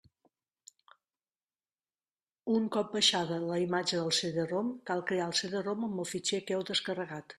[2.53, 6.57] Un cop baixada la imatge del CD-ROM, cal crear el CD-ROM amb el fitxer que
[6.57, 7.29] heu descarregat.